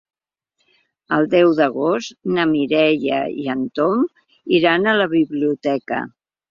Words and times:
El 1.17 1.27
deu 1.33 1.53
d'agost 1.59 2.17
na 2.37 2.47
Mireia 2.55 3.23
i 3.45 3.49
en 3.59 3.65
Tom 3.81 4.05
iran 4.63 4.95
a 4.95 5.01
la 5.03 5.11
biblioteca. 5.17 6.07